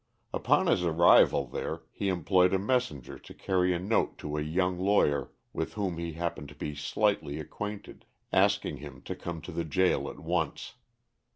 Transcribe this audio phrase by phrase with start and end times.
[0.33, 4.79] Upon his arrival there he employed a messenger to carry a note to a young
[4.79, 9.63] lawyer with whom he happened to be slightly acquainted, asking him to come to the
[9.63, 10.73] jail at once.